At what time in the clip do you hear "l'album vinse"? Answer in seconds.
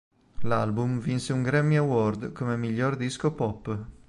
0.45-1.31